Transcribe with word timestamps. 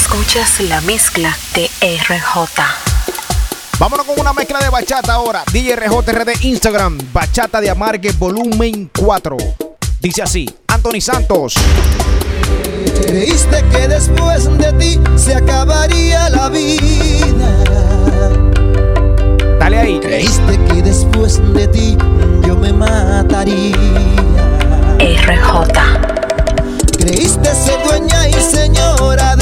Escuchas 0.00 0.60
la 0.60 0.80
mezcla 0.80 1.36
de 1.54 1.70
RJ. 1.80 2.62
Vámonos 3.78 4.04
con 4.04 4.18
una 4.18 4.32
mezcla 4.32 4.58
de 4.58 4.68
bachata 4.68 5.14
ahora. 5.14 5.44
DJ 5.52 5.76
RJR 5.76 6.24
de 6.24 6.34
Instagram, 6.42 6.98
Bachata 7.12 7.60
de 7.60 7.70
Amargue 7.70 8.10
Volumen 8.12 8.90
4. 8.98 9.36
Dice 10.00 10.22
así, 10.22 10.52
Anthony 10.66 11.00
Santos. 11.00 11.54
Creíste 13.06 13.64
que 13.70 13.86
después 13.86 14.58
de 14.58 14.72
ti 14.72 15.00
se 15.16 15.36
acabaría 15.36 16.28
la 16.28 16.48
vida. 16.48 17.64
Dale 19.60 19.78
ahí. 19.78 20.00
Creíste 20.00 20.58
que 20.64 20.82
después 20.82 21.40
de 21.54 21.68
ti 21.68 21.96
yo 22.44 22.56
me 22.56 22.72
mataría. 22.72 23.76
RJ. 24.98 26.14
Creíste 26.98 27.54
ser 27.54 27.86
dueña 27.86 28.28
y 28.28 28.32
señora 28.32 29.33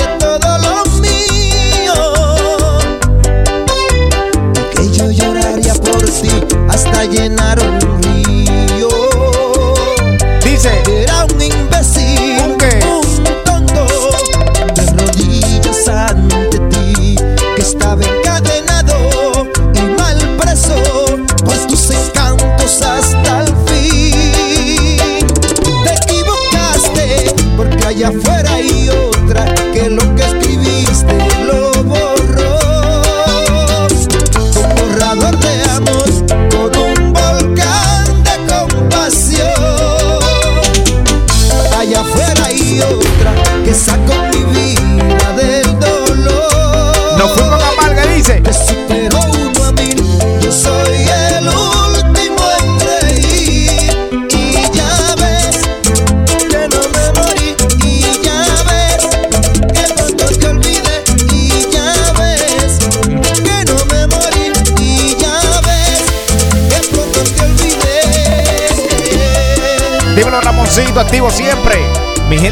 llenar 7.12 7.52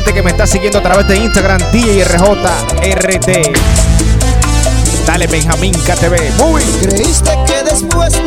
que 0.04 0.22
me 0.22 0.30
está 0.30 0.46
siguiendo 0.46 0.78
a 0.78 0.82
través 0.82 1.06
de 1.06 1.16
Instagram, 1.16 1.60
DJ 1.72 2.04
RJRT. 2.04 3.28
Dale 5.06 5.26
Benjamín 5.26 5.72
KTV. 5.72 6.32
Muy. 6.38 6.62
Creíste 6.80 7.38
que 7.46 7.62
después 7.62 8.20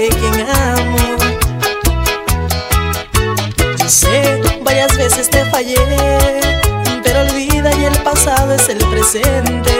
de 0.00 0.08
quien 0.08 0.48
amo. 0.48 0.96
Yo 3.78 3.88
sé, 3.88 4.40
varias 4.62 4.96
veces 4.96 5.28
te 5.28 5.44
fallé, 5.50 5.76
pero 7.04 7.20
olvida 7.20 7.70
y 7.76 7.84
el 7.84 7.98
pasado 8.02 8.54
es 8.54 8.66
el 8.70 8.78
presente. 8.78 9.72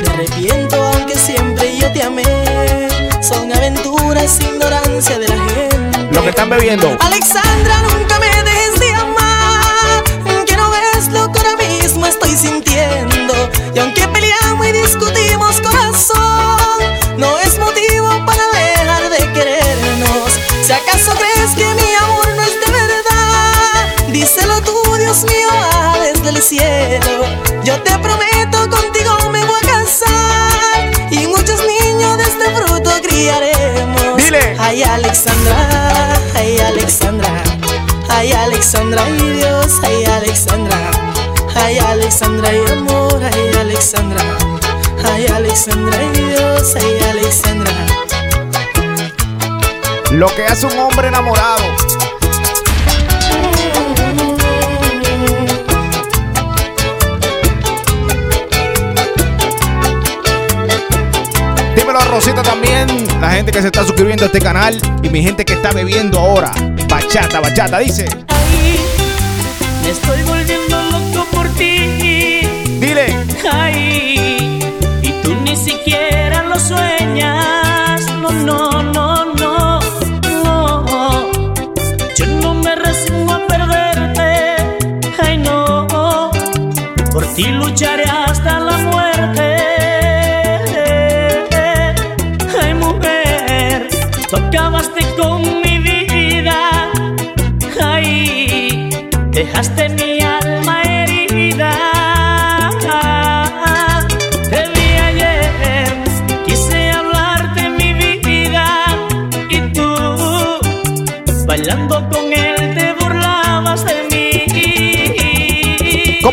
Me 0.00 0.08
arrepiento 0.08 0.82
aunque 0.82 1.16
siempre 1.18 1.76
yo 1.76 1.92
te 1.92 2.02
amé. 2.02 2.88
Son 3.20 3.52
aventuras, 3.52 4.40
ignorancia 4.40 5.18
de 5.18 5.28
la 5.28 5.36
gente. 5.36 6.14
Lo 6.14 6.22
que 6.22 6.30
están 6.30 6.48
bebiendo. 6.48 6.96
Alexandra, 6.98 7.82
nunca 7.82 8.18
cielo. 26.42 27.24
Yo 27.62 27.80
te 27.82 27.96
prometo, 27.98 28.68
contigo 28.68 29.30
me 29.30 29.44
voy 29.44 29.60
a 29.62 29.66
casar. 29.66 31.10
Y 31.10 31.26
muchos 31.28 31.60
niños 31.64 32.18
de 32.18 32.24
este 32.24 32.50
fruto 32.50 32.90
criaremos. 33.02 34.16
Dile. 34.16 34.56
Ay, 34.58 34.82
Alexandra, 34.82 36.18
ay, 36.34 36.58
Alexandra. 36.58 37.42
Ay, 38.08 38.32
Alexandra, 38.32 39.02
ay, 39.04 39.18
Dios, 39.36 39.78
ay, 39.84 40.04
Alexandra. 40.04 40.78
Ay, 41.54 41.78
Alexandra, 41.78 42.48
ay, 42.50 42.62
amor, 42.72 43.20
ay, 43.22 43.58
Alexandra. 43.60 44.22
Ay, 45.04 45.26
Alexandra, 45.26 45.96
ay, 45.98 46.08
Dios, 46.20 46.74
ay, 46.76 46.98
Alexandra. 47.10 47.72
Lo 50.10 50.26
que 50.34 50.44
hace 50.44 50.66
un 50.66 50.78
hombre 50.78 51.08
enamorado. 51.08 51.64
Rosita 62.12 62.42
también, 62.42 62.86
la 63.22 63.30
gente 63.30 63.50
que 63.52 63.62
se 63.62 63.68
está 63.68 63.84
suscribiendo 63.84 64.24
a 64.24 64.26
este 64.26 64.38
canal 64.38 64.78
y 65.02 65.08
mi 65.08 65.22
gente 65.22 65.46
que 65.46 65.54
está 65.54 65.72
bebiendo 65.72 66.18
ahora. 66.18 66.52
Bachata, 66.86 67.40
bachata, 67.40 67.78
dice. 67.78 68.06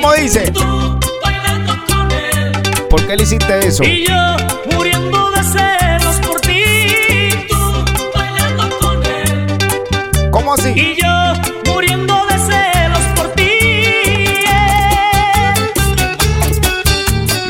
¿Cómo 0.10 0.22
dice? 0.24 0.50
Tú 0.50 1.00
bailando 1.24 1.86
con 1.88 2.12
él 2.12 2.52
¿Por 2.90 3.06
qué 3.06 3.16
le 3.16 3.22
hiciste 3.22 3.68
eso? 3.68 3.84
y 3.84 4.08
yo 4.08 4.16
muriendo 4.76 5.30
de 5.30 5.44
celos 5.44 6.16
por 6.26 6.42
ti. 6.42 7.46
Tú 7.48 7.86
bailando 8.16 8.70
con 8.80 9.06
él 9.06 10.32
¿Cómo 10.32 10.56
así? 10.56 10.70
y 10.70 11.00
yo 11.00 11.34
muriendo 11.72 12.26
de 12.26 12.40
celos 12.40 13.04
por 13.16 13.30
ti. 13.34 13.52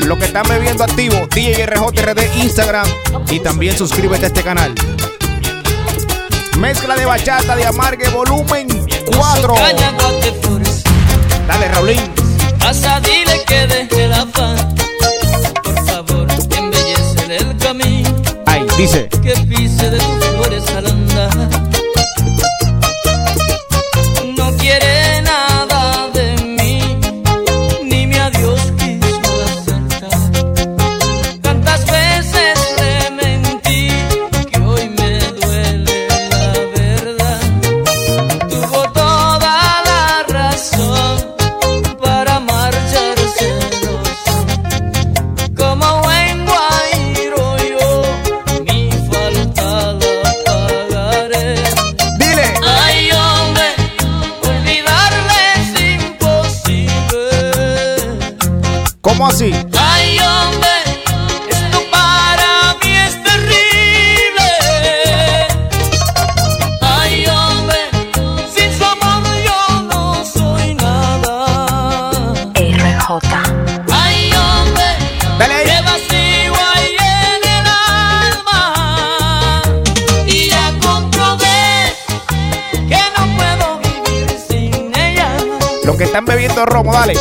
Lo 0.04 0.18
que 0.18 0.26
están 0.26 0.46
bebiendo 0.46 0.84
activo, 0.84 1.16
DJ 1.34 1.64
RJRD 1.64 2.42
Instagram 2.42 2.86
y 3.30 3.40
también 3.40 3.74
suscríbete 3.78 4.24
a 4.24 4.28
este 4.28 4.42
canal. 4.42 4.74
Mezcla 6.58 6.94
de 6.94 7.06
bachata 7.06 7.56
de 7.56 7.64
amargue 7.64 8.06
volumen 8.10 8.68
4. 9.16 9.54
Caña, 9.54 9.92
Guateflores. 9.92 10.84
Dale, 11.48 11.68
Raulín. 11.68 12.19
Pasa, 12.70 13.00
dile 13.00 13.42
que 13.48 13.66
deje 13.66 14.04
el 14.04 14.12
afán. 14.12 14.56
Por 15.64 15.86
favor, 15.86 16.28
embellece 16.56 17.36
el 17.36 17.56
camino. 17.56 18.22
Ay, 18.46 18.64
dice. 18.78 19.08
Que 19.20 19.32
pise 19.48 19.90
de 19.90 19.98
tus 19.98 20.24
flores 20.26 20.68
al 20.76 20.86
andar. 20.86 21.69
¿Cómo 59.20 59.32
así? 59.32 59.52
Ay 59.78 60.18
hombre, 60.18 60.76
esto 61.50 61.82
para 61.90 62.74
mí 62.82 62.90
es 62.90 63.22
terrible. 63.22 64.48
Ay 66.80 67.26
hombre, 67.26 67.76
sin 68.50 68.72
su 68.72 68.82
amor 68.82 69.22
yo 69.44 69.82
no 69.90 70.24
soy 70.24 70.72
nada. 70.72 72.32
RJ. 72.54 73.10
Ay 73.92 74.32
hombre, 74.32 74.88
Dale 75.38 75.64
qué 75.64 75.82
vacío 75.84 76.54
hay 76.74 76.96
en 76.96 77.42
el 77.58 77.66
alma. 78.46 79.62
Y 80.26 80.48
ya 80.48 80.72
comprobé 80.80 81.92
que 82.88 83.02
no 83.18 83.36
puedo 83.36 83.80
vivir 83.80 84.30
sin 84.48 84.96
ella. 84.98 85.36
Lo 85.84 85.94
que 85.98 86.04
están 86.04 86.24
bebiendo 86.24 86.64
romo, 86.64 86.94
dale. 86.94 87.18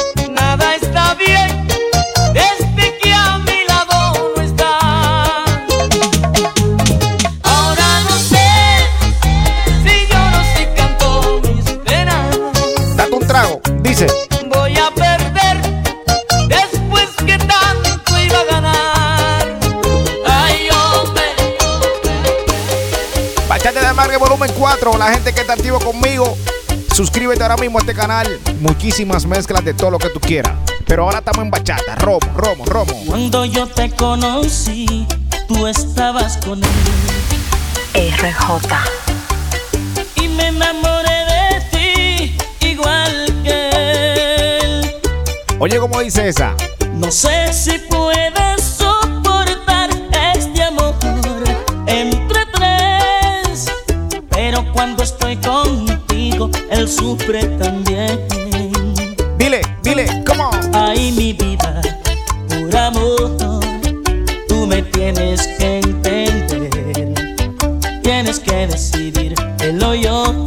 Volumen 24.90 24.98
4. 24.98 24.98
La 24.98 25.14
gente 25.14 25.34
que 25.34 25.42
está 25.42 25.54
activo 25.54 25.80
conmigo. 25.80 26.38
Suscríbete 26.94 27.44
ahora 27.44 27.58
mismo 27.58 27.78
a 27.78 27.82
este 27.82 27.94
canal. 27.94 28.40
Muchísimas 28.60 29.26
mezclas 29.26 29.64
de 29.64 29.74
todo 29.74 29.92
lo 29.92 30.00
que 30.00 30.10
tú 30.10 30.20
quieras. 30.20 30.54
Pero 30.86 31.04
ahora 31.04 31.20
estamos 31.20 31.44
en 31.44 31.52
bachata. 31.52 31.96
Romo, 31.96 32.20
romo, 32.36 32.66
romo. 32.66 32.94
Cuando 33.06 33.46
yo 33.46 33.68
te 33.68 33.92
conocí, 33.92 35.08
tú 35.48 35.68
estabas 35.68 36.38
con 36.38 36.62
él 36.64 36.70
RJ. 37.94 38.76
y 40.16 40.28
me 40.30 40.48
enamoré 40.48 41.26
de 41.26 41.62
ti 41.72 42.38
igual 42.68 43.34
que 43.44 44.60
él. 44.62 44.96
Oye, 45.60 45.80
¿cómo 45.80 46.00
dice 46.02 46.28
esa? 46.28 46.56
No 46.94 47.12
sé 47.12 47.54
si 47.54 47.78
puedes 47.90 48.39
él 56.80 56.88
sufre 56.88 57.44
también. 57.58 58.20
Dile, 59.38 59.62
dile, 59.84 60.24
come 60.26 60.42
on. 60.44 60.76
Ay, 60.76 61.12
mi 61.12 61.34
vida, 61.34 61.82
por 62.48 62.76
amor, 62.78 63.38
tú 64.48 64.66
me 64.66 64.82
tienes 64.84 65.46
que 65.58 65.80
entender. 65.80 67.14
Tienes 68.02 68.40
que 68.40 68.68
decidir 68.68 69.36
él 69.62 69.84
o 69.84 69.94
yo 69.94 70.46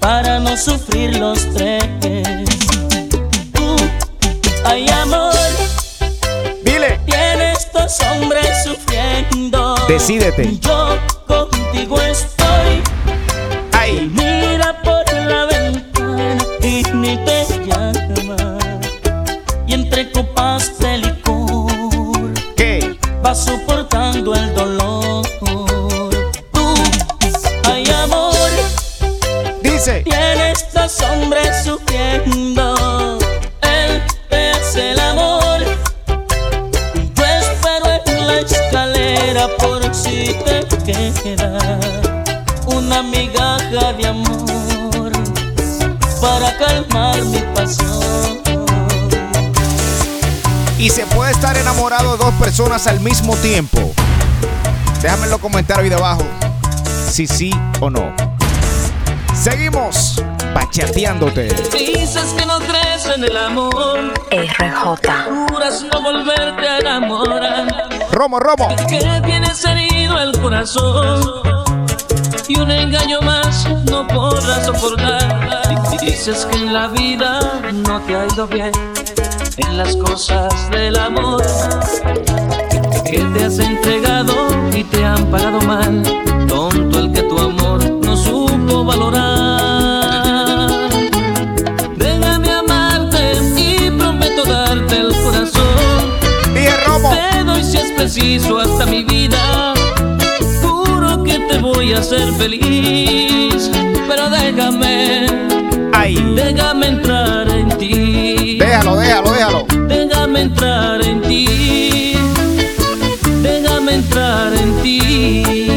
para 0.00 0.40
no 0.40 0.56
sufrir 0.56 1.18
los 1.18 1.46
tres. 1.52 1.84
Tú, 3.52 3.76
ay, 4.64 4.88
amor, 4.88 5.34
Dile. 6.64 6.98
tienes 7.04 7.68
dos 7.74 7.98
hombres 8.00 8.64
sufriendo. 8.64 9.74
Decídete. 9.88 10.58
Yo 10.60 10.96
copas 20.50 20.78
de 20.78 20.98
licor 20.98 22.34
¿Qué? 22.56 22.98
va 23.24 23.34
soportando 23.34 24.34
el 24.34 24.54
dolor. 24.54 25.24
Tú, 26.52 26.74
ay 27.64 27.84
amor, 28.02 28.50
Dice. 29.62 30.02
tienes 30.02 30.66
dos 30.74 31.00
hombres 31.02 31.64
sufriendo. 31.64 33.18
Él 33.62 34.02
es 34.30 34.76
el 34.76 34.98
amor. 34.98 35.60
Y 36.94 37.12
yo 37.14 37.24
espero 37.24 38.00
en 38.06 38.26
la 38.26 38.40
escalera 38.40 39.48
por 39.58 39.94
si 39.94 40.34
te 40.44 40.66
queda 40.84 41.58
una 42.66 43.02
migaja 43.02 43.92
de 43.92 44.06
amor 44.06 45.12
para 46.20 46.56
calmar 46.58 47.22
mi 47.26 47.38
pasión. 47.54 48.39
Y 50.80 50.88
se 50.88 51.04
puede 51.04 51.30
estar 51.32 51.54
enamorado 51.58 52.16
de 52.16 52.24
dos 52.24 52.32
personas 52.36 52.86
al 52.86 53.00
mismo 53.00 53.36
tiempo. 53.36 53.92
Déjame 55.02 55.24
en 55.24 55.30
los 55.30 55.38
comentarios 55.38 55.84
ahí 55.84 55.90
debajo 55.90 56.24
si 57.10 57.26
sí 57.26 57.50
o 57.80 57.90
no. 57.90 58.10
Seguimos 59.34 60.24
bachateándote. 60.54 61.48
Dices 61.70 62.34
que 62.34 62.46
no 62.46 62.58
crees 62.60 63.04
en 63.14 63.24
el 63.24 63.36
amor, 63.36 64.14
RJ. 64.30 65.48
juras 65.48 65.84
no 65.92 66.00
volverte 66.00 66.66
a 66.66 66.78
enamorar. 66.78 67.88
Romo, 68.10 68.40
Romo. 68.40 68.74
que 68.88 69.00
tienes 69.26 69.62
herido 69.66 70.18
el 70.18 70.40
corazón 70.40 71.42
y 72.48 72.58
un 72.58 72.70
engaño 72.70 73.20
más 73.20 73.68
no 73.84 74.06
podrás 74.06 74.64
soportar. 74.64 76.00
Dices 76.00 76.46
que 76.46 76.56
en 76.56 76.72
la 76.72 76.88
vida 76.88 77.60
no 77.70 78.00
te 78.00 78.16
ha 78.16 78.26
ido 78.26 78.46
bien 78.46 78.72
en 79.56 79.76
las 79.76 79.96
cosas 79.96 80.70
del 80.70 80.96
amor, 80.96 81.42
que 83.10 83.18
te 83.18 83.44
has 83.44 83.58
entregado 83.58 84.34
y 84.74 84.84
te 84.84 85.04
han 85.04 85.26
pagado 85.30 85.60
mal, 85.62 86.02
tonto 86.48 86.98
el 86.98 87.12
que 87.12 87.22
tu 87.22 87.38
amor 87.38 87.82
no 88.04 88.16
supo 88.16 88.84
valorar. 88.84 90.70
Déjame 91.96 92.50
amarte 92.50 93.38
y 93.56 93.90
prometo 93.90 94.44
darte 94.44 94.96
el 94.96 95.12
corazón. 95.22 95.70
Te 96.54 97.44
doy 97.44 97.64
si 97.64 97.78
es 97.78 97.92
preciso 97.92 98.58
hasta 98.58 98.86
mi 98.86 99.02
vida. 99.04 99.74
Juro 100.62 101.22
que 101.24 101.38
te 101.38 101.58
voy 101.58 101.92
a 101.94 101.98
hacer 101.98 102.32
feliz. 102.32 103.70
Pero 104.08 104.30
déjame 104.30 105.26
Ay, 105.92 106.14
Déjame 106.34 106.88
entrar 106.88 107.09
Déjame 110.40 110.54
entrar 110.54 111.02
en 111.02 111.20
ti. 111.20 112.16
Déjame 113.42 113.94
entrar 113.96 114.54
en 114.54 114.82
ti. 114.82 115.74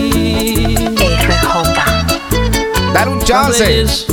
RJ. 0.95 2.93
Dale 2.93 3.11
un 3.11 3.21
chance. 3.23 4.05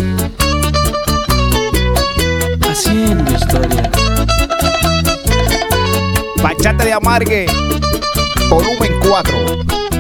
Haciendo 2.69 3.33
historia. 3.33 3.91
Bachata 6.43 6.85
de 6.85 6.93
Amargue, 6.95 7.47
volumen 8.49 8.99
4. 9.07 9.39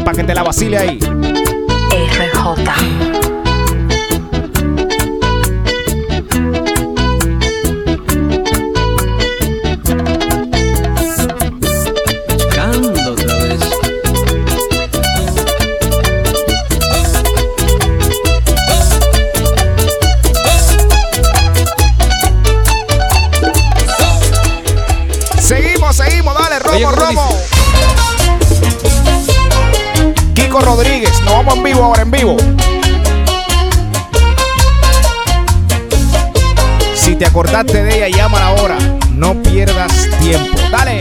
Para 0.04 0.16
que 0.16 0.24
te 0.24 0.34
la 0.34 0.42
vacile 0.42 0.78
ahí. 0.78 0.98
RJ. 1.92 3.09
Vamos 31.40 31.56
en 31.56 31.62
vivo 31.62 31.84
ahora, 31.84 32.02
en 32.02 32.10
vivo. 32.10 32.36
Si 36.94 37.16
te 37.16 37.24
acordaste 37.24 37.82
de 37.82 38.06
ella, 38.06 38.16
llámala 38.16 38.48
ahora. 38.48 38.76
No 39.14 39.34
pierdas 39.42 40.08
tiempo. 40.20 40.58
Dale. 40.70 41.00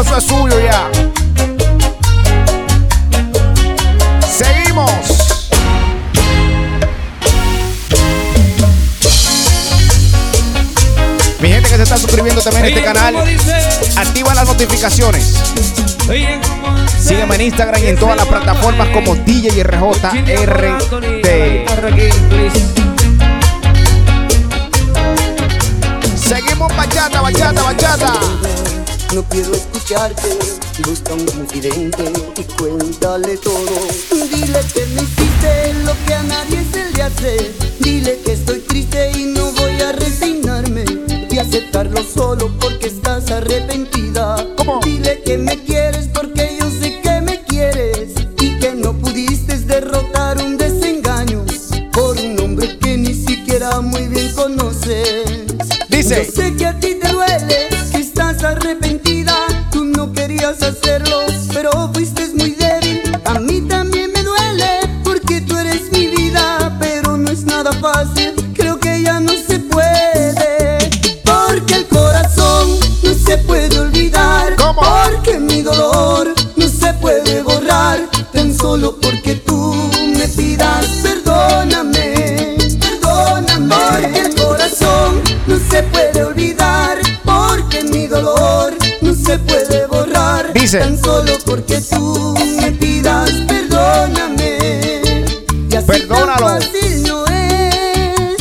Eso 0.00 0.16
es 0.16 0.24
suyo 0.24 0.60
ya. 0.60 0.90
Seguimos. 4.26 4.90
Mi 11.38 11.48
gente 11.48 11.68
que 11.68 11.76
se 11.76 11.82
está 11.82 11.96
suscribiendo 11.96 12.40
también 12.40 12.64
a 12.64 12.68
este 12.68 12.82
canal, 12.82 13.14
activa 13.96 14.34
las 14.34 14.46
notificaciones. 14.46 15.34
Sígueme 16.98 17.36
en 17.36 17.40
Instagram 17.42 17.84
y 17.84 17.86
en 17.88 17.96
todas 17.96 18.16
las 18.16 18.26
plataformas 18.26 18.88
como 18.88 19.14
DJ 19.14 19.62
RJ 19.62 20.10
Seguimos 26.16 26.76
bachata, 26.76 27.20
bachata, 27.20 27.62
bachata. 27.62 28.13
No 29.14 29.22
quiero 29.28 29.54
escucharte, 29.54 30.28
busca 30.84 31.14
un 31.14 31.24
confidente 31.24 32.12
y 32.36 32.42
cuéntale 32.54 33.36
todo. 33.36 33.62
Dile 34.10 34.58
que 34.74 34.86
me 34.86 35.02
hiciste 35.02 35.72
lo 35.84 35.92
que 36.04 36.14
a 36.14 36.22
nadie 36.24 36.64
se 36.72 36.90
le 36.90 37.00
hace. 37.00 37.52
Dile 37.78 38.18
que 38.24 38.32
estoy 38.32 38.58
triste 38.58 39.12
y 39.16 39.26
no 39.26 39.52
voy 39.52 39.80
a 39.82 39.92
resignarme 39.92 40.84
y 41.30 41.38
aceptarlo 41.38 42.02
solo 42.02 42.50
porque 42.58 42.88
estás 42.88 43.30
arrepentida. 43.30 44.34
Dile 44.82 45.22
que 45.22 45.38
me 45.38 45.62
quieres 45.62 46.08
porque 46.12 46.33
Dice. 90.74 90.86
Tan 90.86 90.98
solo 91.04 91.32
porque 91.46 91.80
tú 91.82 92.34
me 92.60 92.72
pidas 92.72 93.30
perdóname. 93.46 94.58
Y 95.70 95.76
así 95.76 95.86
Perdónalo. 95.86 96.46
tan 96.46 96.62
fácil 96.62 97.02
no 97.04 97.26
es. 97.26 98.36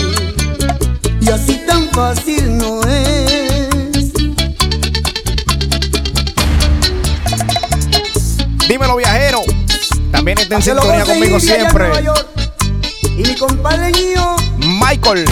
y 1.21 1.31
así 1.31 1.61
tan 1.67 1.89
fácil 1.89 2.59
no 2.59 2.81
es. 2.85 4.13
Dímelo, 8.69 8.97
viajero. 8.97 9.43
También 10.13 10.39
está 10.39 10.55
en 10.55 10.63
sintonía 10.63 11.05
conmigo 11.05 11.41
siempre. 11.41 11.89
Y 13.17 13.23
mi 13.25 13.35
compadre 13.35 13.91
mío, 13.91 14.37
Michael. 14.59 15.25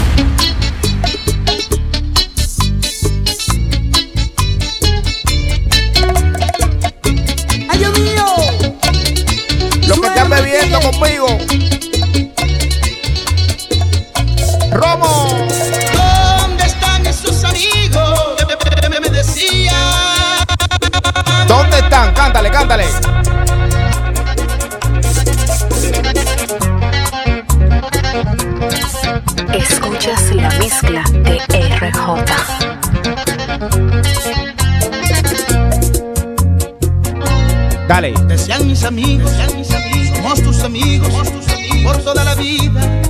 Toda 42.07 42.23
la 42.23 42.37
vida 42.37 43.03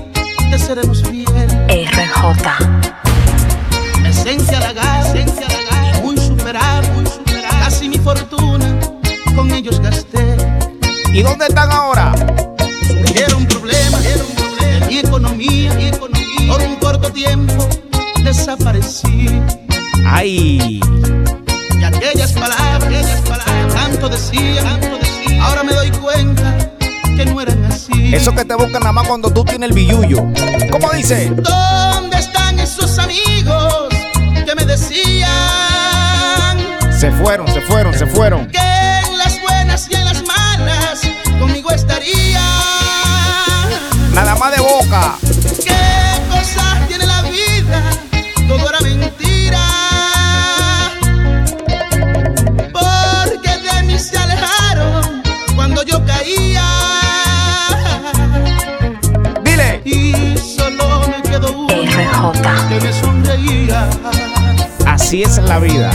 te 0.51 0.59
seremos 0.59 1.03
fieles. 1.03 1.16
Eso 28.17 28.33
que 28.35 28.45
te 28.47 28.55
buscan 28.55 28.81
nada 28.81 28.93
más 28.93 29.07
cuando 29.07 29.31
tú 29.31 29.45
tienes 29.45 29.69
el 29.69 29.75
billullo. 29.75 30.25
¿Cómo 30.73 30.91
dice? 30.93 31.31
¿Dónde 31.37 32.19
están 32.19 32.59
esos 32.59 32.99
amigos 32.99 33.89
que 34.47 34.55
me 34.55 34.65
decían 34.65 35.29
Se 36.99 37.11
fueron, 37.13 37.47
se 37.53 37.61
fueron, 37.61 37.93
se 37.93 38.07
fueron. 38.07 38.47
que 38.47 38.59
en 38.59 39.19
las 39.19 39.39
buenas 39.43 39.87
y 39.91 39.95
en 39.97 40.05
las 40.07 40.23
malas 40.27 41.01
conmigo 41.39 41.71
estarían? 41.71 42.43
Nada 44.15 44.35
más 44.37 44.57
de 44.57 44.63
boca. 44.63 45.19
RJ. 62.47 62.69
que 62.69 62.81
me 62.81 62.93
sonreía. 62.93 63.89
Así 64.87 65.23
es 65.23 65.39
la 65.39 65.59
vida. 65.59 65.91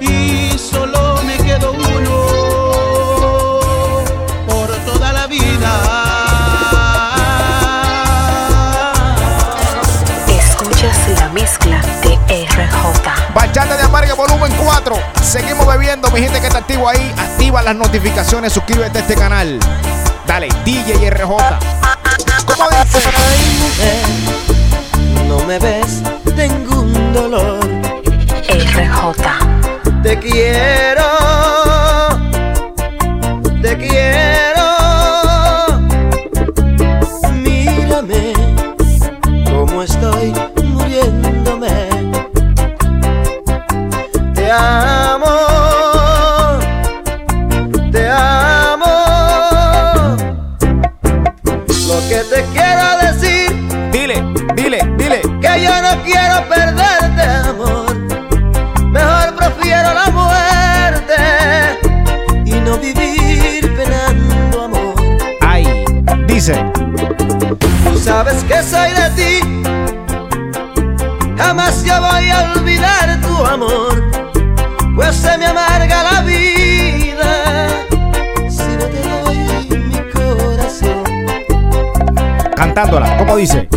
Y 0.00 0.56
solo 0.58 1.20
me 1.24 1.36
quedó 1.38 1.72
uno 1.72 2.26
por 4.46 4.68
toda 4.84 5.12
la 5.12 5.26
vida. 5.26 5.70
Escuchas 10.28 10.96
la 11.18 11.28
mezcla 11.30 11.80
de 12.02 12.16
RJ. 12.46 13.34
Bachata 13.34 13.76
de 13.76 13.82
Amarga 13.82 14.14
Volumen 14.14 14.52
4. 14.64 14.96
Seguimos 15.22 15.66
bebiendo, 15.66 16.10
mi 16.10 16.20
gente 16.20 16.40
que 16.40 16.46
está 16.46 16.58
activo 16.58 16.88
ahí. 16.88 17.12
Activa 17.16 17.62
las 17.62 17.76
notificaciones, 17.76 18.52
suscríbete 18.52 18.98
a 18.98 19.00
este 19.02 19.14
canal. 19.14 19.58
Dale, 20.26 20.48
DJ 20.64 21.10
RJ. 21.10 21.28
¿Cómo 22.46 22.68
dice? 22.70 22.98
Ay, 23.16 23.58
mujer, 23.62 24.02
no 25.30 25.38
me 25.46 25.60
ves, 25.60 26.02
tengo 26.34 26.80
un 26.80 27.12
dolor. 27.12 27.60
RJ. 28.48 30.02
Te 30.02 30.18
quiero, 30.18 31.08
te 33.62 33.76
quiero. 33.76 34.29
Dice. 66.50 66.72
Tú 67.84 67.98
sabes 67.98 68.44
que 68.44 68.62
soy 68.62 68.90
de 68.92 69.10
ti, 69.16 69.40
jamás 71.36 71.84
yo 71.84 72.00
voy 72.00 72.30
a 72.30 72.52
olvidar 72.54 73.20
tu 73.20 73.46
amor, 73.46 74.10
pues 74.94 75.16
se 75.16 75.38
me 75.38 75.46
amarga 75.46 76.02
la 76.02 76.20
vida 76.22 77.68
si 78.48 78.62
no 78.76 78.84
te 78.86 79.02
doy 79.02 79.38
mi 79.78 80.00
corazón. 80.10 81.04
Cantándola, 82.56 83.16
¿cómo 83.18 83.36
dice? 83.36 83.68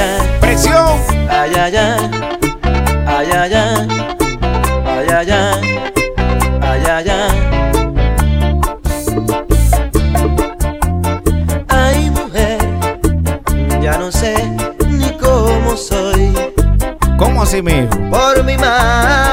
ay. 0.00 0.38
Presión. 0.40 0.98
Ay, 1.28 1.52
ay, 1.56 1.76
ay. 1.76 2.10
Ay, 3.06 3.28
ay, 3.32 3.54
ay. 3.54 3.88
Ay, 4.86 5.06
ay, 5.10 5.30
ay. 5.30 5.60
Ay. 6.62 7.24
Ay, 11.68 12.10
mujer, 12.10 12.58
ya 13.82 13.98
no 13.98 14.10
sé 14.10 14.34
ni 14.88 15.10
cómo 15.18 15.76
soy. 15.76 16.32
¿Cómo 17.18 17.42
así 17.42 17.62
mismo? 17.62 18.10
Por 18.10 18.42
mi 18.44 18.56
madre 18.56 19.23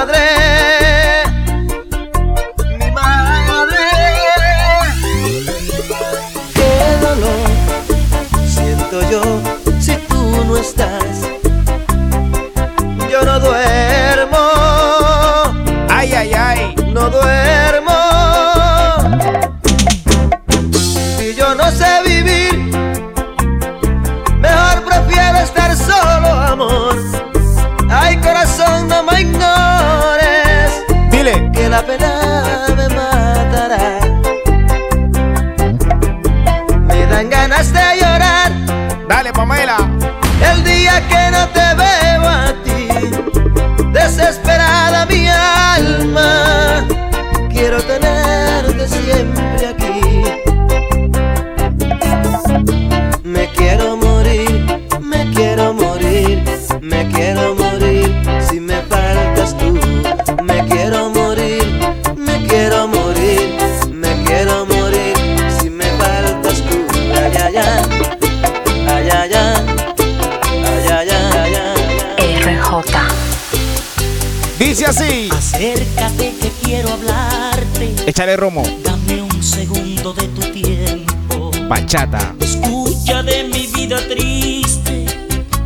Dice 74.71 74.85
así. 74.85 75.27
Acércate 75.33 76.33
que 76.39 76.49
quiero 76.63 76.93
hablarte. 76.93 77.93
Échale 78.05 78.37
romo. 78.37 78.63
Dame 78.81 79.21
un 79.21 79.43
segundo 79.43 80.13
de 80.13 80.29
tu 80.29 80.39
tiempo. 80.53 81.51
Bachata. 81.67 82.33
Escucha 82.39 83.21
de 83.21 83.43
mi 83.43 83.67
vida 83.67 83.97
triste, 84.07 85.07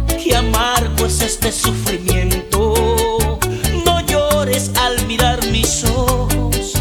que 0.07 0.35
amargo 0.35 1.05
es 1.05 1.21
este 1.21 1.51
sufrimiento. 1.51 2.73
No 3.85 4.01
llores 4.07 4.71
al 4.81 5.05
mirar 5.05 5.45
mis 5.51 5.83
ojos, 5.83 6.73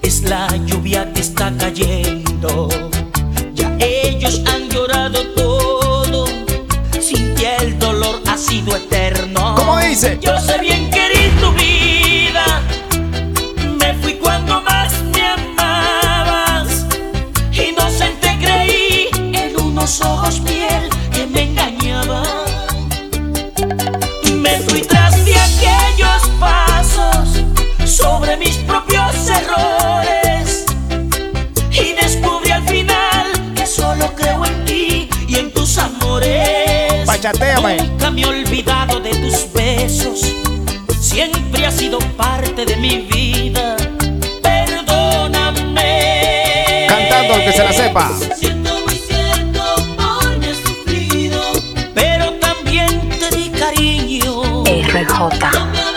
es 0.00 0.22
la 0.22 0.48
lluvia 0.64 1.12
que 1.12 1.20
está 1.20 1.52
cayendo. 1.54 2.70
Ya 3.52 3.76
ellos 3.78 4.40
han 4.46 4.70
llorado 4.70 5.22
todo, 5.34 6.24
sin 6.98 7.34
ti 7.34 7.44
el 7.60 7.78
dolor 7.78 8.22
ha 8.26 8.38
sido 8.38 8.74
eterno. 8.74 9.54
¿Cómo 9.54 9.78
dice? 9.80 10.18
Yo 10.18 10.40
sé 10.40 10.56
bien 10.60 10.88
querido 10.88 11.07
ojos 20.28 20.40
miel 20.42 20.88
que 21.12 21.26
me 21.26 21.42
engañaban. 21.42 22.26
Me 24.34 24.58
fui 24.60 24.82
tras 24.82 25.24
de 25.24 25.34
aquellos 25.34 26.28
pasos 26.38 27.42
sobre 27.84 28.36
mis 28.36 28.56
propios 28.58 29.14
errores 29.28 30.66
y 31.70 31.94
descubrí 31.94 32.50
al 32.50 32.62
final 32.68 33.26
que 33.54 33.66
solo 33.66 34.14
creo 34.14 34.44
en 34.44 34.64
ti 34.66 35.08
y 35.26 35.36
en 35.36 35.50
tus 35.52 35.78
amores. 35.78 37.06
Bachateame. 37.06 37.76
Nunca 37.76 38.10
me 38.10 38.20
he 38.22 38.26
olvidado 38.26 39.00
de 39.00 39.10
tus 39.10 39.50
besos, 39.52 40.20
siempre 41.00 41.66
has 41.66 41.74
sido 41.74 41.98
parte 42.16 42.66
de 42.66 42.76
mi 42.76 43.08
vida. 43.12 43.76
Perdóname. 44.42 45.86
Cantando 46.88 47.34
el 47.34 47.44
que 47.44 47.52
se 47.52 47.64
la 47.64 47.72
sepa. 47.72 48.10
Cariño. 55.08 55.38
RJ. 55.38 55.87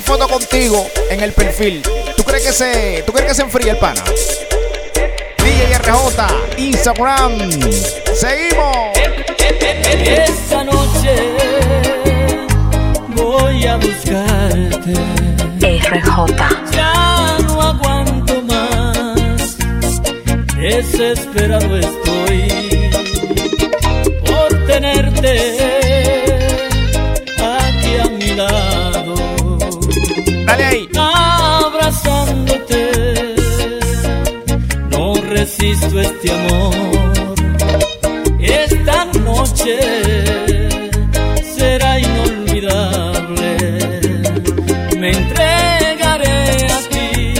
Fotos 0.00 0.28
contigo 0.28 0.88
en 1.10 1.20
el 1.22 1.32
perfil, 1.32 1.82
¿tú 2.16 2.24
crees 2.24 2.44
que 2.44 2.52
se, 2.52 3.02
¿tú 3.06 3.12
crees 3.12 3.28
que 3.28 3.34
se 3.34 3.42
enfría 3.42 3.72
el 3.72 3.78
pana? 3.78 4.02
DJ 5.38 5.78
RJ, 5.78 6.58
Instagram. 6.58 7.38
Seguimos. 8.14 8.96
Esta 10.04 10.64
noche 10.64 11.14
voy 13.08 13.66
a 13.66 13.76
buscarte. 13.76 14.94
RJ. 15.60 16.36
Ya 16.72 17.38
no 17.46 17.62
aguanto 17.62 18.42
más. 18.42 19.56
Desesperado 20.56 21.76
estoy 21.78 22.75
resisto 35.76 36.00
este 36.00 36.30
amor. 36.30 36.74
Esta 38.40 39.04
noche 39.20 39.78
será 41.56 41.98
inolvidable. 41.98 43.56
Me 44.98 45.10
entregaré 45.12 46.66
a 46.72 46.78
ti 46.88 47.34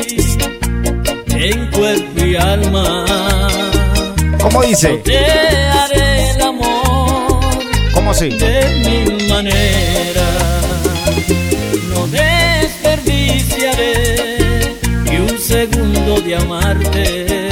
en 1.34 1.66
cuerpo 1.70 2.24
y 2.24 2.36
alma. 2.36 3.06
¿Cómo 4.40 4.62
dice? 4.62 4.98
Te 5.04 5.18
haré 5.18 6.30
el 6.30 6.40
amor 6.40 7.40
¿Cómo 7.92 8.10
así? 8.12 8.28
de 8.28 8.64
mil 8.84 9.28
maneras. 9.28 10.24
No 11.94 12.06
desperdiciaré 12.08 14.76
ni 15.10 15.16
un 15.16 15.38
segundo 15.38 16.20
de 16.20 16.36
amarte. 16.36 17.45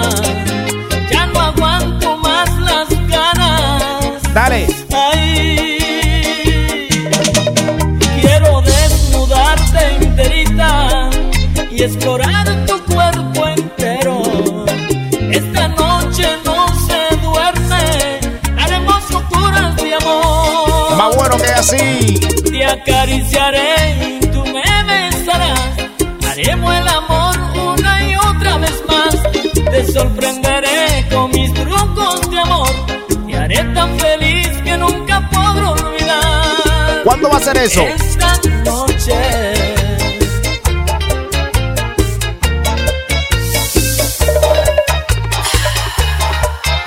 Te 0.00 0.35
¿Cuándo 37.28 37.44
va 37.44 37.50
a 37.50 37.54
ser 37.54 37.62
eso? 37.64 37.80
Esta 37.82 38.38
noche. 38.64 39.12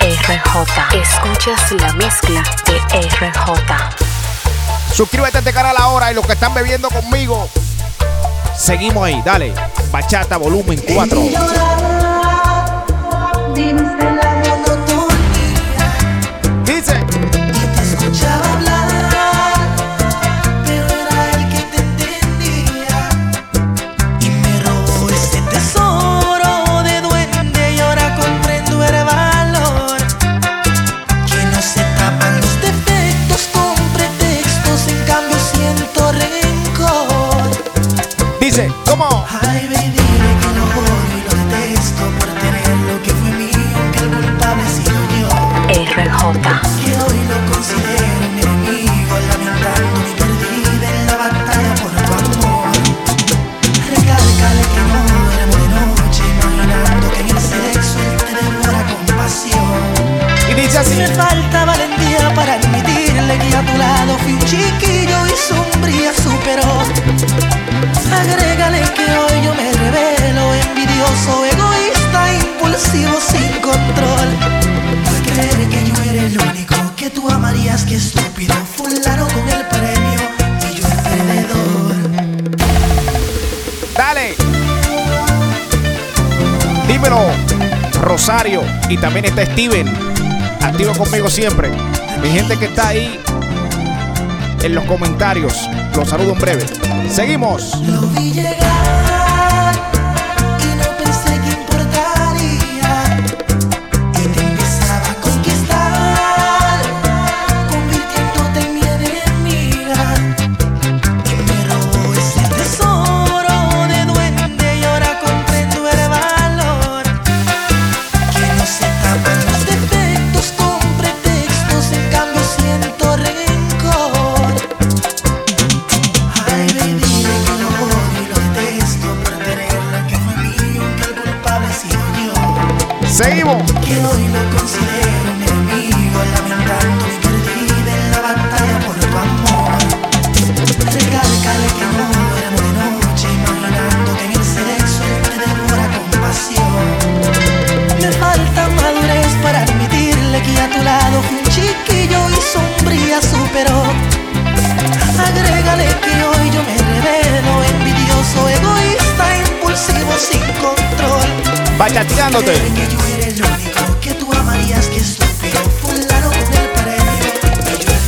RJ. 0.00 0.96
Escuchas 0.96 1.72
la 1.72 1.92
mezcla 1.92 2.42
de 2.64 2.78
RJ. 3.00 4.94
Suscríbete 4.94 5.36
a 5.36 5.40
este 5.40 5.52
canal 5.52 5.76
ahora 5.76 6.10
y 6.10 6.14
los 6.14 6.24
que 6.26 6.32
están 6.32 6.54
bebiendo 6.54 6.88
conmigo. 6.88 7.46
Seguimos 8.56 9.04
ahí, 9.04 9.20
dale. 9.22 9.52
Bachata 9.92 10.38
volumen 10.38 10.82
4. 10.94 11.20
Y 88.88 88.96
también 88.96 89.24
está 89.24 89.44
Steven. 89.44 89.88
Activo 90.62 90.92
conmigo 90.92 91.28
siempre. 91.28 91.68
Mi 92.22 92.30
gente 92.30 92.56
que 92.56 92.66
está 92.66 92.88
ahí 92.88 93.18
en 94.62 94.72
los 94.72 94.84
comentarios. 94.84 95.68
Los 95.96 96.08
saludo 96.08 96.34
en 96.34 96.38
breve. 96.38 96.64
Seguimos. 97.10 97.72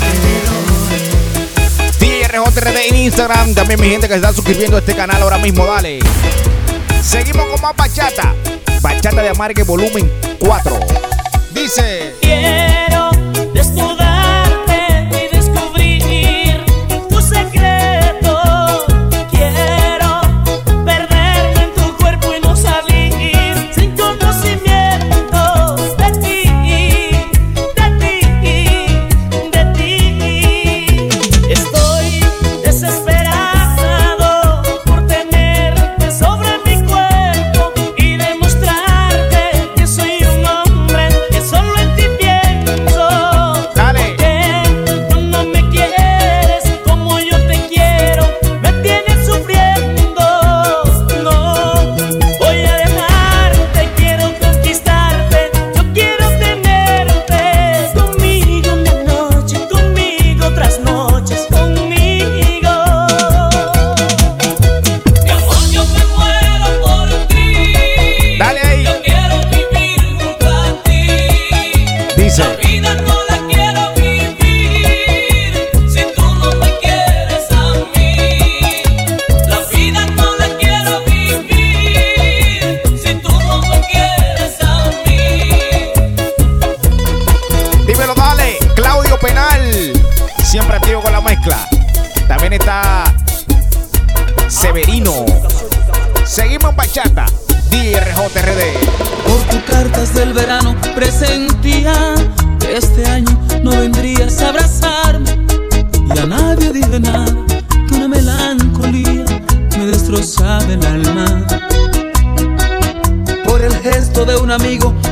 Perdedor. 0.05 0.59
DJ 1.99 2.29
RJRD 2.29 2.89
en 2.89 2.97
Instagram. 2.97 3.55
También 3.55 3.81
mi 3.81 3.89
gente 3.89 4.07
que 4.07 4.15
se 4.15 4.21
está 4.21 4.33
suscribiendo 4.33 4.77
a 4.77 4.81
este 4.81 4.95
canal 4.95 5.21
ahora 5.23 5.39
mismo. 5.39 5.67
Dale. 5.67 5.99
Seguimos 7.03 7.47
con 7.47 7.61
más 7.61 7.77
bachata. 7.77 8.35
Bachata 8.81 9.23
de 9.23 9.29
Amargue 9.31 9.65
volumen 9.65 10.11
4. 10.39 10.79
Dice. 11.53 12.22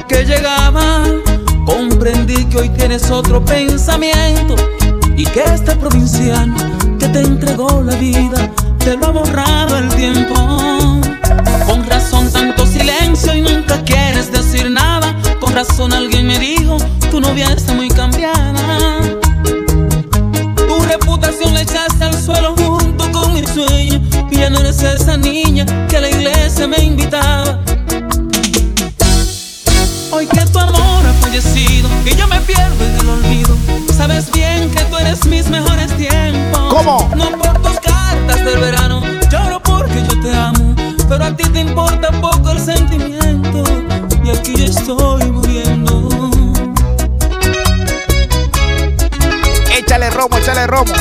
Que 0.07 0.25
llegaba, 0.25 1.03
comprendí 1.67 2.45
que 2.45 2.59
hoy 2.59 2.69
tienes 2.69 3.11
otro 3.11 3.45
pensamiento 3.45 4.55
y 5.17 5.25
que 5.25 5.43
este 5.43 5.75
provinciano 5.75 6.55
que 7.01 7.09
te 7.09 7.21
entregó 7.21 7.83
la 7.83 7.97
vida 7.97 8.49
te 8.79 8.97
lo 8.97 9.07
ha 9.07 9.11
borrado 9.11 9.77
el 9.77 9.89
tiempo. 9.89 10.35
Con 11.67 11.85
razón 11.85 12.31
tanto 12.31 12.65
silencio 12.65 13.35
y 13.35 13.41
nunca 13.41 13.83
quieres 13.83 14.31
decir 14.31 14.71
nada. 14.71 15.17
Con 15.41 15.53
razón 15.53 15.93
alguien 15.93 16.29
me 16.29 16.39
dijo, 16.39 16.77
tu 17.11 17.21
novia 17.21 17.53
está 17.53 17.73
muy 17.75 17.89
cambiada. 17.89 19.01
Tu 20.57 20.81
reputación 20.89 21.55
la 21.55 21.63
echaste 21.63 22.05
al 22.05 22.15
suelo 22.15 22.55
junto 22.57 23.11
con 23.11 23.35
mi 23.35 23.45
sueño. 23.45 24.01
Y 24.31 24.37
ya 24.37 24.49
no 24.49 24.61
eres 24.61 24.81
esa 24.81 25.17
niña 25.17 25.67
Sabes 34.01 34.33
bien 34.33 34.71
que 34.71 34.83
tú 34.85 34.97
eres 34.97 35.27
mis 35.27 35.47
mejores 35.51 35.95
tiempos. 35.95 36.73
¿Cómo? 36.73 37.11
No 37.15 37.33
por 37.33 37.61
tus 37.61 37.79
cartas 37.81 38.43
del 38.47 38.59
verano, 38.59 39.03
lloro 39.31 39.61
porque 39.63 40.03
yo 40.03 40.19
te 40.23 40.35
amo. 40.35 40.75
Pero 41.07 41.23
a 41.23 41.37
ti 41.37 41.45
te 41.51 41.61
importa 41.61 42.11
poco 42.13 42.51
el 42.53 42.61
sentimiento. 42.61 43.63
Y 44.25 44.31
aquí 44.31 44.55
yo 44.57 44.65
estoy 44.65 45.31
muriendo. 45.31 46.09
Échale 49.71 50.09
romo, 50.09 50.39
échale 50.39 50.67
romo. 50.67 50.95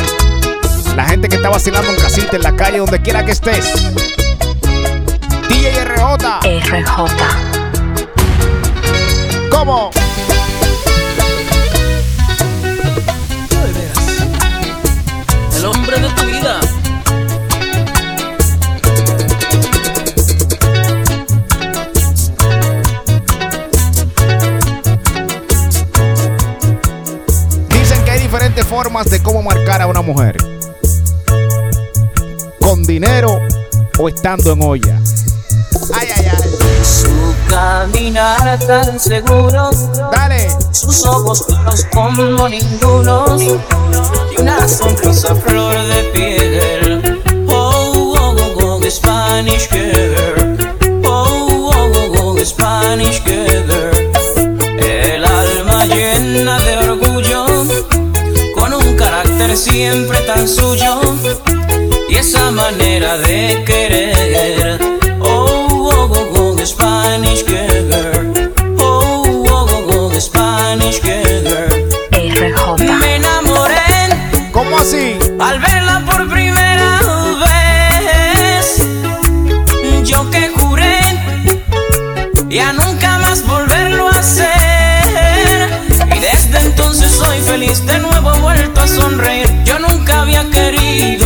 La 0.97 1.05
gente 1.05 1.29
que 1.29 1.38
está 1.38 1.47
vacilando 1.47 1.89
en 1.89 1.95
casita, 2.01 2.35
en 2.35 2.43
la 2.43 2.53
calle, 2.57 2.79
donde 2.79 3.01
quiera 3.01 3.23
que 3.23 3.31
estés. 3.31 3.93
DJ 5.47 5.85
RJ. 5.85 6.41
RJ. 6.69 7.05
¿Cómo? 9.49 9.89
Mujer. 30.13 30.36
Con 32.60 32.84
dinero 32.84 33.39
o 34.00 34.10
estando 34.10 34.54
en 34.54 34.63
olla. 34.63 35.00
Ay, 35.93 36.08
ay, 36.15 36.26
ay. 36.32 36.50
Su 36.84 37.36
caminar 37.48 38.58
tan 38.65 39.00
seguro, 39.00 39.69
Dale. 40.12 40.50
sus 40.72 41.06
ojos 41.06 41.43
claros 41.43 41.86
como 41.93 42.50
ninguno, 42.50 43.38
y 43.39 44.41
una 44.41 44.67
sonrisa 44.67 45.36
flor 45.36 45.76
de 45.78 46.04
piel. 46.13 47.22
Oh, 47.50 48.15
oh, 48.19 48.36
oh, 48.39 48.80
oh, 48.82 48.89
Spanish 48.89 49.69
girl. 49.69 50.58
Oh, 51.06 51.72
oh, 51.76 51.91
oh, 51.95 52.36
oh, 52.39 52.45
Spanish 52.45 53.22
girl. 53.26 53.48
Siempre 59.60 60.19
tan 60.22 60.48
suyo, 60.48 61.02
y 62.10 62.15
esa 62.15 62.50
manera 62.50 63.17
de 63.17 63.63
querer. 63.65 64.80
Oh, 65.19 65.67
oh, 65.69 66.10
oh, 66.13 66.56
oh, 66.58 66.65
Spanish 66.65 67.43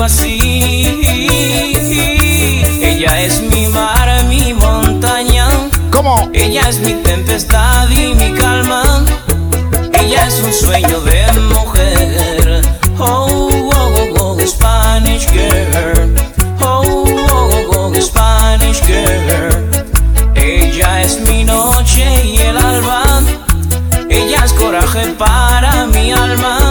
así. 0.03 1.01
Ella 2.81 3.21
es 3.21 3.41
mi 3.41 3.67
mar, 3.67 4.23
mi 4.25 4.53
montaña. 4.53 5.47
¿Cómo? 5.91 6.29
Ella 6.33 6.67
es 6.69 6.79
mi 6.79 6.93
tempestad 6.95 7.89
y 7.89 8.13
mi 8.13 8.33
calma. 8.33 9.05
Ella 9.93 10.27
es 10.27 10.41
un 10.43 10.51
sueño 10.53 10.99
de 11.01 11.31
mujer. 11.53 12.61
Oh, 12.99 13.49
oh, 13.51 13.93
oh, 14.19 14.35
oh 14.37 14.39
Spanish 14.45 15.25
girl. 15.31 16.13
Oh, 16.61 17.05
oh, 17.31 17.49
oh, 17.71 17.77
oh, 17.77 18.01
Spanish 18.01 18.81
girl. 18.85 19.69
Ella 20.35 21.01
es 21.01 21.21
mi 21.21 21.43
noche 21.45 22.05
y 22.25 22.37
el 22.39 22.57
alba. 22.57 23.21
Ella 24.09 24.43
es 24.43 24.53
coraje 24.53 25.07
para 25.17 25.85
mi 25.87 26.11
alma. 26.11 26.62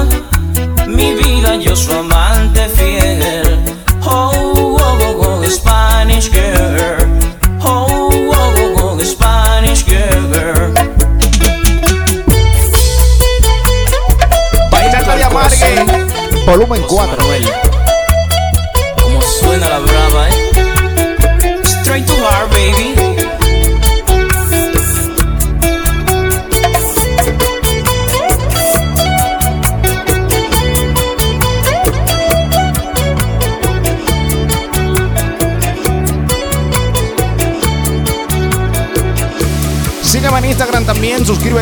Su 1.82 1.92
amante 1.92 2.68
fiel. 2.68 3.76
Oh, 4.04 4.76
oh, 4.78 4.98
oh, 5.00 5.40
oh 5.40 5.44
Spanish 5.50 6.30
girl. 6.30 7.08
Oh, 7.60 8.10
oh, 8.12 8.54
oh, 8.76 8.96
oh 8.96 9.00
Spanish 9.04 9.84
girl. 9.84 10.72
Bachata 14.70 15.16
de 15.16 15.24
Amargue, 15.24 16.06
volumen 16.46 16.82
4. 16.82 17.16
Como 17.16 17.32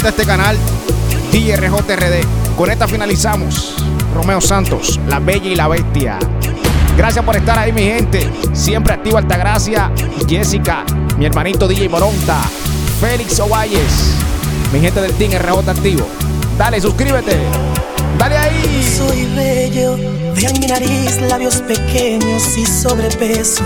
suscríbete 0.00 0.06
a 0.06 0.10
este 0.10 0.26
canal, 0.26 0.56
DRJRD. 1.30 2.56
Con 2.56 2.70
esta 2.70 2.88
finalizamos. 2.88 3.74
Romeo 4.14 4.40
Santos, 4.40 4.98
la 5.06 5.18
bella 5.18 5.48
y 5.48 5.54
la 5.54 5.68
bestia. 5.68 6.18
Gracias 6.96 7.24
por 7.24 7.36
estar 7.36 7.58
ahí, 7.58 7.72
mi 7.72 7.82
gente. 7.82 8.30
Siempre 8.52 8.94
activo 8.94 9.18
Altagracia, 9.18 9.92
Jessica, 10.26 10.84
mi 11.18 11.26
hermanito 11.26 11.68
DJ 11.68 11.88
Moronta, 11.88 12.40
Félix 13.00 13.38
Ovalles, 13.40 14.14
mi 14.72 14.80
gente 14.80 15.00
del 15.00 15.12
Team 15.12 15.32
RJ 15.32 15.68
Activo. 15.68 16.06
Dale, 16.56 16.80
suscríbete. 16.80 17.36
Dale 18.18 18.36
ahí. 18.36 18.94
Soy 18.96 19.26
bello, 19.36 19.96
vean 20.34 20.58
mi 20.60 20.66
nariz, 20.66 21.20
labios 21.20 21.56
pequeños 21.62 22.56
y 22.56 22.64
sobrepeso. 22.64 23.62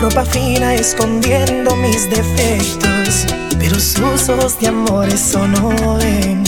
Ropa 0.00 0.24
fina 0.24 0.74
escondiendo 0.74 1.74
mis 1.76 2.10
defectos. 2.10 3.45
Pero 3.68 3.80
sus 3.80 4.28
ojos 4.28 4.60
de 4.60 4.68
amor 4.68 5.08
eso 5.08 5.44
no 5.48 5.96
ven. 5.96 6.44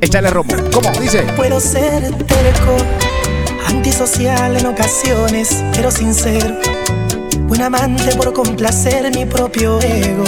Échale 0.00 0.28
romo. 0.28 0.52
¿Cómo? 0.72 0.90
Dice. 1.00 1.22
Puedo 1.36 1.60
ser 1.60 2.02
terco, 2.26 2.76
antisocial 3.68 4.56
en 4.56 4.66
ocasiones, 4.66 5.62
pero 5.72 5.92
sincero. 5.92 6.56
Buen 7.42 7.62
amante 7.62 8.12
por 8.16 8.32
complacer 8.32 9.14
mi 9.14 9.24
propio 9.24 9.80
ego. 9.80 10.24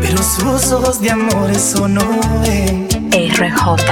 Pero 0.00 0.22
sus 0.22 0.70
ojos 0.70 1.00
de 1.00 1.10
amor 1.10 1.50
eso 1.50 1.88
no 1.88 2.08
ven. 2.42 2.86
RJ. 3.10 3.82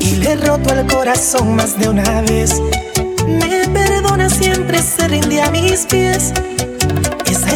Y 0.00 0.16
le 0.16 0.32
he 0.32 0.36
roto 0.36 0.74
el 0.74 0.86
corazón 0.86 1.56
más 1.56 1.80
de 1.80 1.88
una 1.88 2.20
vez. 2.20 2.60
Me 3.26 3.66
perdona 3.68 4.28
siempre, 4.28 4.82
se 4.82 5.08
rinde 5.08 5.40
a 5.40 5.50
mis 5.50 5.86
pies. 5.86 6.34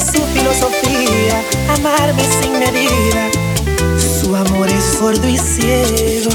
Es 0.05 0.11
su 0.11 0.23
filosofía, 0.39 1.43
amarme 1.73 2.23
sin 2.43 2.59
medida. 2.59 3.31
Su 4.21 4.37
amor 4.37 4.69
es 4.69 4.99
sordo 4.99 5.27
y 5.27 5.39
ciego. 5.39 6.31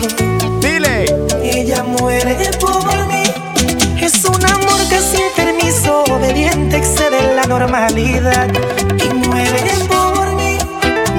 Dile. 0.59 1.05
Ella 1.43 1.83
muere 1.83 2.49
por 2.59 3.05
mí. 3.07 3.23
Es 4.01 4.25
un 4.25 4.43
amor 4.43 4.79
que 4.89 4.99
sin 4.99 5.21
permiso, 5.35 6.03
obediente, 6.05 6.77
excede 6.77 7.35
la 7.35 7.43
normalidad. 7.43 8.49
Y 9.05 9.13
muere 9.27 9.71
por 9.87 10.33
mí. 10.33 10.57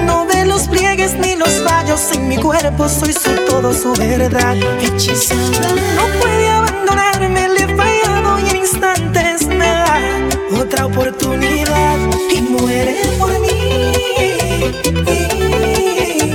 No 0.05 0.27
ve 0.27 0.45
los 0.45 0.67
pliegues 0.67 1.15
ni 1.21 1.37
los 1.37 1.53
fallos 1.63 2.01
en 2.15 2.27
mi 2.27 2.37
cuerpo, 2.37 2.89
soy 2.89 3.13
su 3.13 3.31
todo, 3.47 3.73
su 3.73 3.93
verdad. 3.93 4.57
Hechizada, 4.83 5.69
no 5.95 6.21
puede 6.21 6.49
abandonarme, 6.49 7.49
le 7.49 7.63
he 7.63 7.77
fallado 7.77 8.41
y 8.41 8.51
en 8.51 8.57
instantes 8.57 9.47
me 9.47 9.67
da 9.67 10.01
otra 10.61 10.87
oportunidad. 10.87 11.60
Y 12.33 12.41
muere 12.43 12.97
por 13.19 13.39
mí. 13.41 13.93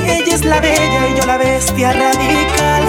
Ella 0.08 0.36
es 0.36 0.46
la 0.46 0.60
bella 0.60 1.10
y 1.10 1.20
yo 1.20 1.26
la 1.26 1.38
bestia 1.38 1.94
radical. 1.94 2.84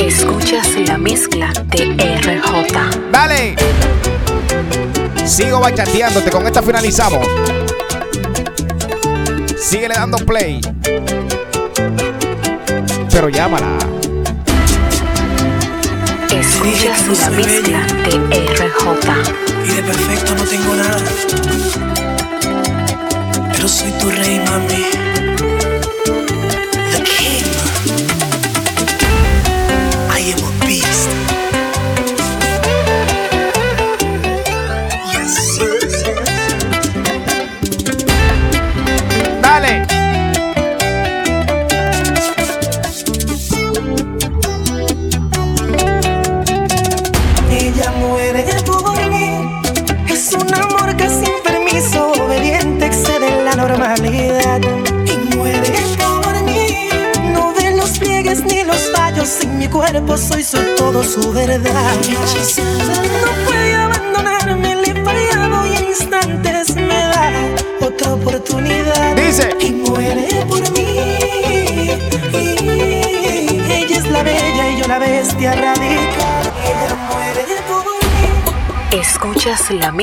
Escuchas 0.00 0.68
la 0.86 0.98
mezcla 0.98 1.52
de 1.66 1.94
RJ. 2.20 3.10
Dale. 3.10 3.54
Sigo 5.24 5.60
bachateándote. 5.60 6.30
Con 6.30 6.46
esta 6.46 6.62
finalizamos. 6.62 7.26
Síguele 9.58 9.94
dando 9.94 10.18
play. 10.18 10.60
Pero 13.10 13.28
llámala. 13.28 13.78
Escuchas 16.30 17.20
la 17.20 17.30
mezcla 17.30 17.86
de 18.30 18.40
RJ. 18.46 19.41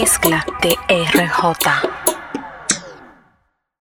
Mezcla. 0.10 0.49